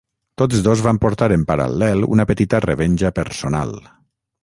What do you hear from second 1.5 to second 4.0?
paral·lel una petita revenja personal.